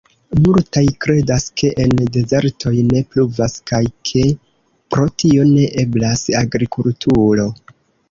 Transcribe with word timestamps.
Multaj 0.43 0.81
kredas, 1.05 1.45
ke 1.63 1.69
en 1.83 1.93
dezertoj 2.15 2.73
ne 2.89 3.03
pluvas 3.13 3.59
kaj 3.75 3.83
ke 4.11 4.27
pro 4.95 5.09
tio 5.23 5.49
ne 5.55 5.71
eblas 5.87 6.29
agrikulturo. 6.45 7.51